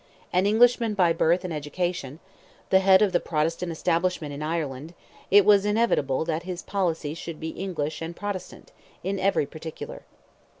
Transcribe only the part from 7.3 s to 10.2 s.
be English and Protestant, in every particular.